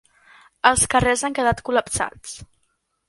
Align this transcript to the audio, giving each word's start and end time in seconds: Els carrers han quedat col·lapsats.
Els 0.69 0.85
carrers 0.95 1.23
han 1.29 1.37
quedat 1.41 1.61
col·lapsats. 1.69 2.35